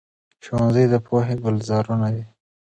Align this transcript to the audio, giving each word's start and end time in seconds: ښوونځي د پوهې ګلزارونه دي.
ښوونځي 0.43 0.85
د 0.91 0.93
پوهې 1.05 1.35
ګلزارونه 1.43 2.07
دي. 2.15 2.25